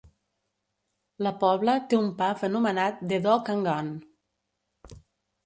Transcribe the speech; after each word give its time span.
La 1.27 1.33
poble 1.43 1.75
té 1.91 1.99
un 1.99 2.07
pub 2.23 2.41
anomenat 2.49 3.05
The 3.13 3.21
Dog 3.27 3.53
and 3.57 3.71
Gun. 3.71 3.95